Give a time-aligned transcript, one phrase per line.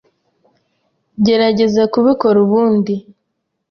[1.25, 2.95] Gerageza kubikora ubundi.